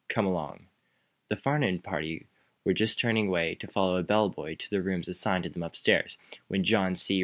Come 0.09 0.25
along!" 0.25 0.65
The 1.29 1.35
Farnum 1.35 1.77
party 1.83 2.25
were 2.65 2.73
just 2.73 2.97
turning 2.97 3.27
away, 3.27 3.53
to 3.53 3.67
follow 3.67 3.97
a 3.97 4.01
bell 4.03 4.29
boy 4.29 4.55
to 4.55 4.67
the 4.67 4.81
rooms 4.81 5.07
assigned 5.07 5.43
to 5.43 5.51
them 5.51 5.61
upstairs, 5.61 6.17
when 6.47 6.63
John 6.63 6.95
C. 6.95 7.19